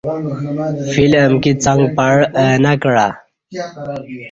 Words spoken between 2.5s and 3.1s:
انہ کعہ